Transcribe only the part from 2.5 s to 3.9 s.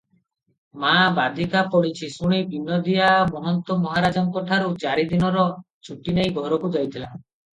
ବିନୋଦିଆ ମହନ୍ତ